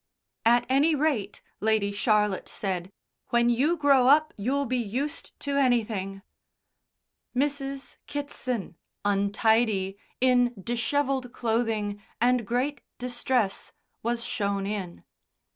"At 0.47 0.65
any 0.67 0.95
rate," 0.95 1.43
Lady 1.59 1.91
Charlotte 1.91 2.49
said, 2.49 2.91
"when 3.29 3.49
you 3.51 3.77
grow 3.77 4.07
up 4.07 4.33
you'll 4.35 4.65
be 4.65 4.79
used 4.79 5.29
to 5.41 5.57
anything." 5.57 6.23
Mrs. 7.35 7.97
Kitson, 8.07 8.77
untidy, 9.05 9.99
in 10.19 10.55
dishevelled 10.59 11.31
clothing, 11.31 12.01
and 12.19 12.47
great 12.47 12.81
distress, 12.97 13.73
was 14.01 14.23
shown 14.23 14.65
in. 14.65 15.03